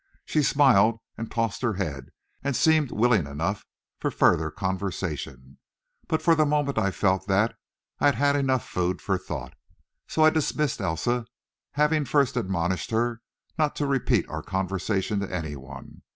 She 0.25 0.41
smiled 0.41 0.99
and 1.15 1.29
tossed 1.29 1.61
her 1.61 1.73
head, 1.75 2.09
and 2.43 2.55
seemed 2.55 2.89
willing 2.91 3.27
enough 3.27 3.63
for 3.99 4.09
further 4.09 4.49
conversation, 4.49 5.59
but 6.07 6.23
for 6.23 6.33
the 6.33 6.43
moment 6.43 6.79
I 6.79 6.89
felt 6.89 7.27
that 7.27 7.53
I 7.99 8.09
had 8.09 8.35
enough 8.35 8.67
food 8.67 8.99
for 8.99 9.19
thought. 9.19 9.53
So 10.07 10.25
I 10.25 10.31
dismissed 10.31 10.81
Elsa, 10.81 11.27
having 11.73 12.05
first 12.05 12.35
admonished 12.35 12.89
her 12.89 13.21
not 13.59 13.75
to 13.75 13.85
repeat 13.85 14.27
our 14.27 14.41
conversation 14.41 15.19
to 15.19 15.31
any 15.31 15.55
one. 15.55 16.01